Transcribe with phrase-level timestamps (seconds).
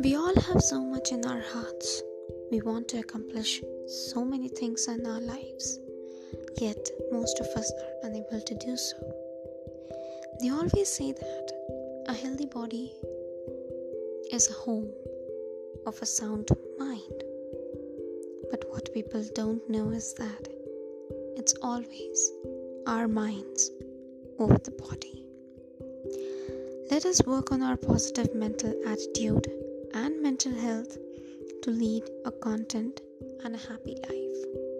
[0.00, 2.02] We all have so much in our hearts.
[2.50, 5.78] We want to accomplish so many things in our lives,
[6.60, 8.96] yet, most of us are unable to do so.
[10.40, 11.52] They always say that
[12.08, 12.92] a healthy body
[14.32, 14.90] is a home
[15.86, 17.22] of a sound mind.
[18.50, 20.48] But what people don't know is that
[21.36, 22.32] it's always
[22.86, 23.70] our minds
[24.38, 25.24] over the body.
[26.90, 29.46] Let us work on our positive mental attitude
[29.94, 30.98] and mental health
[31.62, 33.00] to lead a content
[33.44, 34.73] and a happy life.